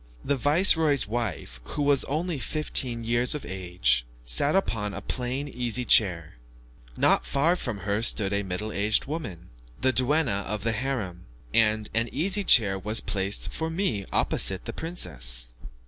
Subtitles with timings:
[0.25, 5.85] The viceroy's wife, who was only fifteen years of age, sat upon a plain easy
[5.85, 6.37] chair,
[6.97, 11.87] not far from her stood a middle aged woman, the duenna of the harem, and
[11.93, 15.49] an easy chair was placed for me opposite the princess.